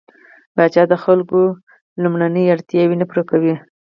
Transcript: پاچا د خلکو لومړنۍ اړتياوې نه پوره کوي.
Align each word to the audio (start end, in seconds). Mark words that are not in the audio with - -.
پاچا 0.55 0.83
د 0.91 0.93
خلکو 1.03 1.39
لومړنۍ 2.03 2.45
اړتياوې 2.53 2.95
نه 3.01 3.05
پوره 3.09 3.23
کوي. 3.31 3.55